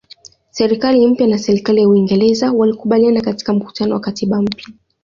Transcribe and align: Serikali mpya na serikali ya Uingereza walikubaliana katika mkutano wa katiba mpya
Serikali 0.51 1.07
mpya 1.07 1.27
na 1.27 1.37
serikali 1.39 1.81
ya 1.81 1.87
Uingereza 1.87 2.51
walikubaliana 2.51 3.21
katika 3.21 3.53
mkutano 3.53 3.93
wa 3.93 3.99
katiba 3.99 4.41
mpya 4.41 4.67